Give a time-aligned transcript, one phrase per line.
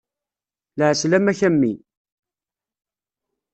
[0.79, 1.71] Lɛeslama-k a mmi.